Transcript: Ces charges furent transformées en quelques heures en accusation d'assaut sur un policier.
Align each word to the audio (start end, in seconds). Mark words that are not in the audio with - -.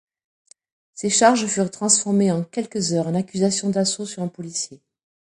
Ces 0.95 1.11
charges 1.11 1.45
furent 1.45 1.69
transformées 1.69 2.31
en 2.31 2.43
quelques 2.43 2.91
heures 2.93 3.05
en 3.05 3.13
accusation 3.13 3.69
d'assaut 3.69 4.07
sur 4.07 4.23
un 4.23 4.29
policier. 4.29 4.81